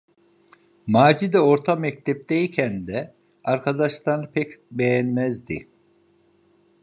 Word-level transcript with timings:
Macide 0.87 1.39
orta 1.39 1.75
mektepteyken 1.75 2.87
de 2.87 3.13
arkadaşlarını 3.43 4.31
pek 4.31 4.51
beğenmezdi. 4.71 5.69